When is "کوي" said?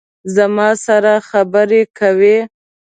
1.99-2.37